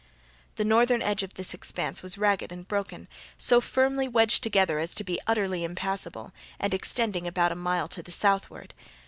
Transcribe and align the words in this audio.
The 0.55 0.65
northern 0.65 1.03
edge 1.03 1.21
of 1.21 1.35
this 1.35 1.53
expanse 1.53 2.01
was 2.01 2.17
ragged 2.17 2.51
and 2.51 2.67
broken, 2.67 3.07
so 3.37 3.61
firmly 3.61 4.07
wedged 4.07 4.41
together 4.41 4.79
as 4.79 4.95
to 4.95 5.03
be 5.03 5.21
utterly 5.27 5.63
impassible, 5.63 6.33
and 6.59 6.73
extending 6.73 7.27
about 7.27 7.51
a 7.51 7.55
mile 7.55 7.87
to 7.89 8.01
the 8.01 8.11
southward. 8.11 8.73